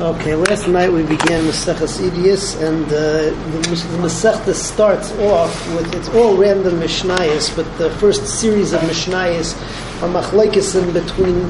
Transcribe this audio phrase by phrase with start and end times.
[0.00, 5.94] Okay, last night we began Maseches Eduyos, and uh, the, the Masechta starts off with
[5.94, 9.54] it's all random Mishnayos, but the first series of Mishnayos
[10.02, 11.46] are machlekes in between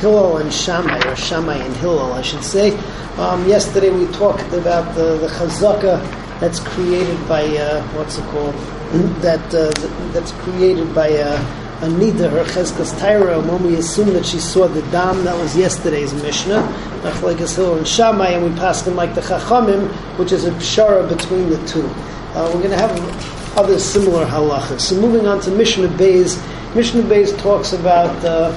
[0.00, 2.76] Hillel and Shammai, or Shammai and Hillel, I should say.
[3.18, 6.00] Um, yesterday we talked about the, the chazaka
[6.40, 8.54] that's created by uh, what's it called?
[9.22, 9.70] that uh,
[10.10, 11.12] that's created by.
[11.12, 15.56] Uh, Anida, her Cheskas Tyra, when we assume that she saw the dam, that was
[15.56, 16.62] yesterday's Mishnah,
[17.02, 21.06] Nachlekas Hill and Shammai, and we pass them like the Chachamim, which is a pshara
[21.06, 21.86] between the two.
[22.34, 24.80] Uh, we're going to have other similar halachas.
[24.80, 26.42] So moving on to Mishnah Beis,
[26.74, 28.50] Mishnah Beis talks about uh,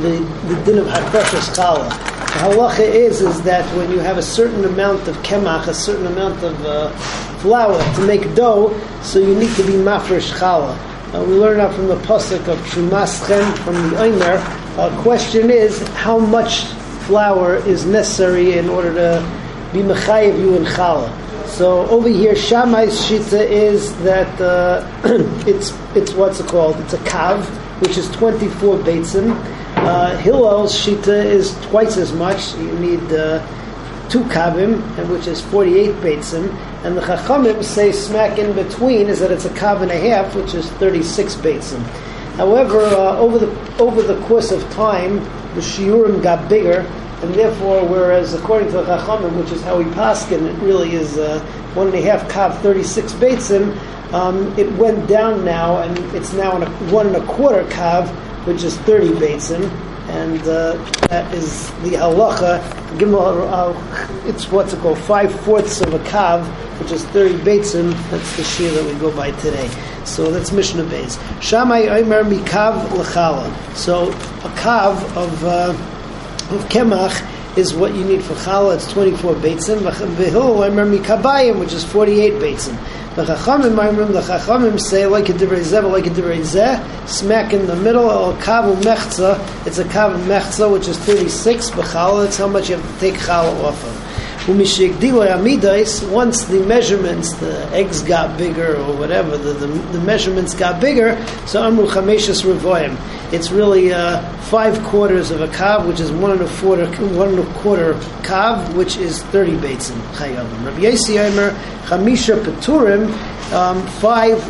[0.00, 1.88] the, the din of Hafrashas Chala.
[2.34, 6.06] The halacha is, is that when you have a certain amount of kemach, a certain
[6.06, 6.90] amount of uh,
[7.38, 8.72] flour to make dough,
[9.02, 10.93] so you need to be mafresh challah.
[11.14, 14.36] Uh, we learn that from the pasuk of Trumaschen from the Eimer.
[14.76, 16.64] Uh, question is how much
[17.06, 21.08] flour is necessary in order to be mechayev you in challah.
[21.46, 24.84] So over here, Shammai's shita is that uh,
[25.46, 26.80] it's it's what's it called?
[26.80, 27.44] It's a kav,
[27.80, 29.36] which is 24 beitzim.
[29.76, 32.56] Uh, Hillel's shita is twice as much.
[32.56, 33.38] You need uh,
[34.08, 36.52] two kavim, which is 48 beitzim,
[36.84, 40.34] and the chachamim say smack in between is that it's a kav and a half,
[40.34, 41.82] which is 36 beitzim.
[42.36, 45.18] However, uh, over the over the course of time,
[45.54, 46.80] the shiurim got bigger,
[47.22, 51.16] and therefore, whereas according to the chachamim, which is how we paskin, it really is
[51.16, 51.40] uh,
[51.74, 53.76] one and a half kav, 36 beitzim.
[54.12, 58.08] Um, it went down now, and it's now a, one and a quarter kav,
[58.46, 60.76] which is 30 beitzim and uh,
[61.08, 62.62] that is the halacha.
[64.26, 66.46] It's what's it called, five fourths of a kav,
[66.80, 67.92] which is thirty beitzim.
[68.10, 69.68] That's the shear that we go by today.
[70.04, 71.18] So that's Mishnah Beis.
[71.42, 73.50] Shammai Omer mikav lechala.
[73.74, 75.70] So a kav of uh,
[76.54, 77.20] of kemach
[77.56, 78.74] is what you need for challah.
[78.74, 79.78] It's twenty four beitzim.
[79.78, 82.76] V'hil Omer mikabayim, which is forty eight beitzim.
[83.14, 87.76] The Chachamim, the Chachamim say like a divrei zeh, like a divrei smack in the
[87.76, 89.38] middle, or kavu mechza.
[89.66, 92.24] It's a kavu mechza, which is thirty six b'chala.
[92.24, 94.03] That's how much you have to take challah off of.
[94.46, 101.16] Once the measurements, the eggs got bigger or whatever, the, the, the measurements got bigger,
[101.46, 102.94] so Amru Chameshus Revoyim.
[103.32, 107.30] It's really uh, five quarters of a kav, which is one and a quarter, one
[107.30, 110.64] and a quarter kav, which is 30 beitzim chayavim.
[110.64, 111.50] Rabbi Yossi Omer,
[111.86, 113.10] Chamisha Peturim,
[113.52, 114.42] um, five,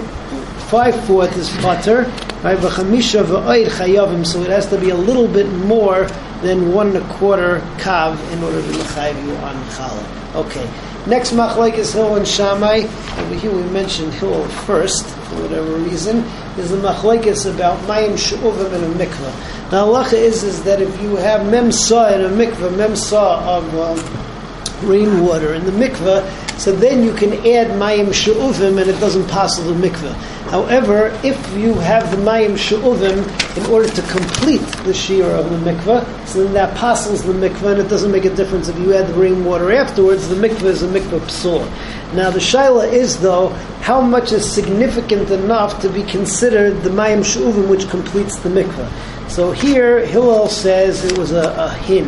[0.68, 2.10] five fourth is pater,
[2.44, 4.26] right?
[4.26, 6.06] So it has to be a little bit more
[6.42, 10.34] than one and a quarter kav in order to mechayiv you on challah.
[10.34, 10.68] Okay.
[11.06, 12.80] Next machlek is Hill and Shammai.
[13.18, 16.18] Over here we mentioned Hill first for whatever reason.
[16.58, 19.72] Is the machlekes about mayim she'uvim in a mikveh.
[19.72, 23.58] Now halacha is is that if you have mem saw in a mikveh, mem saw
[23.58, 26.22] of uh, rainwater in the mikveh,
[26.64, 30.14] so then you can add mayim she'uvim and it doesn't pass the mikveh.
[30.48, 33.18] However, if you have the mayim she'uvim
[33.58, 37.72] in order to complete the shear of the mikveh, so then that passes the mikveh
[37.72, 40.82] and it doesn't make a difference if you add the rainwater afterwards, the mikveh is
[40.82, 42.14] a mikveh psor.
[42.14, 43.50] Now the shaila is though,
[43.82, 49.30] how much is significant enough to be considered the mayim she'uvim which completes the mikveh.
[49.30, 52.06] So here, Hillel says it was a, a hin.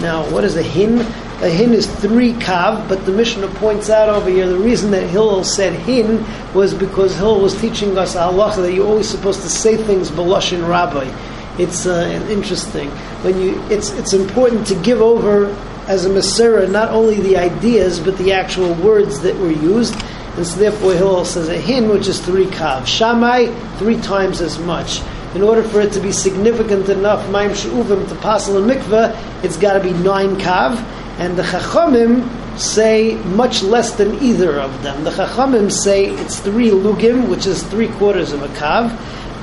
[0.00, 1.06] Now, what is a hin?
[1.42, 5.08] A hin is three kav, but the Mishnah points out over here the reason that
[5.08, 6.24] Hillel said hin
[6.54, 10.66] was because Hillel was teaching us halacha that you're always supposed to say things belushin
[10.66, 11.12] rabbi.
[11.58, 12.88] It's uh, interesting
[13.22, 13.60] when you.
[13.64, 15.46] It's it's important to give over
[15.86, 19.94] as a Masera not only the ideas but the actual words that were used.
[20.36, 22.86] And so therefore Hillel says a hin, which is three kav.
[22.86, 23.46] Shammai,
[23.78, 25.00] three times as much.
[25.34, 29.56] In order for it to be significant enough, Maim She'uvim to pass a mikveh, it's
[29.56, 30.76] got to be nine kav
[31.18, 35.04] and the Chachamim say much less than either of them.
[35.04, 38.90] The Chachamim say it's three lugim, which is three quarters of a kav,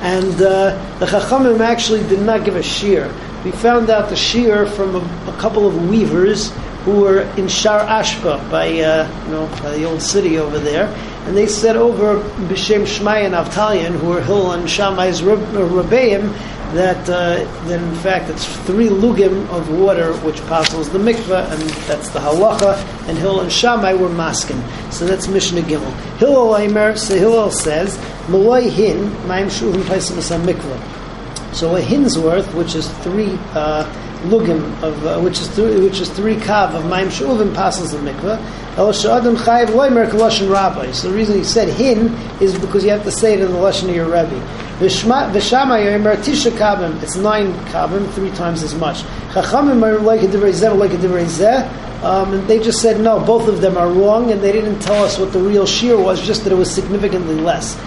[0.02, 3.12] and uh, the Chachamim actually did not give a shear.
[3.44, 6.52] We found out the shear from a, a couple of weavers
[6.84, 10.86] who were in Shar Ashba by uh, you know by the old city over there,
[11.26, 12.18] and they said over
[12.48, 16.32] B'Shem Shmai and Avtalion, who were Hill and Shammai's Rebbeim,
[16.74, 21.62] that uh, that in fact it's three lugim of water which passes the mikveh, and
[21.86, 22.76] that's the halacha.
[23.08, 24.60] And Hill and Shammai were maskin,
[24.92, 25.92] so that's Mishnah Gimel.
[26.18, 27.98] Hillel Aimer, so Hillel says,
[28.28, 33.38] "Malay hin ma'im shuvim paisim mikveh." So a hin's worth, which is three.
[33.54, 33.84] Uh,
[34.22, 37.98] lugim of uh, which is three, which is three kav of ma'im shuvim passes the
[37.98, 38.38] mikveh.
[38.78, 38.92] El.
[38.92, 42.08] So the reason he said hin
[42.40, 44.38] is because you have to say it in the lashon of your rabbi.
[44.82, 47.02] V'shama yomer tisha kabim.
[47.02, 49.02] It's nine kabim, three times as much.
[49.32, 52.02] Chachamim are like a divrei like a divrei.
[52.02, 55.04] Um, and they just said no, both of them are wrong, and they didn't tell
[55.04, 57.78] us what the real shear was, just that it was significantly less.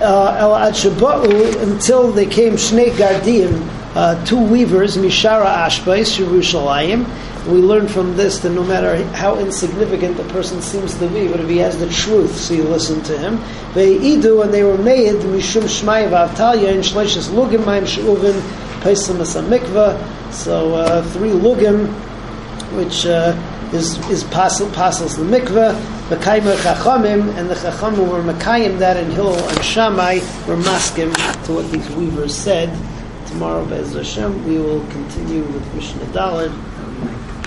[0.00, 3.68] Uh, El shaba'u, until they came shnei gardim,
[3.98, 7.04] uh, two weavers, mishara ashbais, Yerushalayim.
[7.48, 11.40] We learn from this that no matter how insignificant the person seems to be, but
[11.40, 13.38] if he has the truth, so you listen to him.
[13.72, 18.40] Ve'idu, and they were made, mishum shmai v'avtalya, in shleishes lugim ma'im she'uvim,
[18.82, 20.32] paisim as mikvah.
[20.32, 21.88] So uh, three lugim,
[22.76, 23.34] which uh,
[23.72, 25.74] is is pasel the mikveh,
[26.08, 31.12] mekayim chachamim, and the chachamim were mekayim that in Hillel and Shammai were maskim
[31.46, 32.68] to what these weavers said.
[33.28, 36.77] Tomorrow, Bez Hashem, we will continue with Mishnah Daled.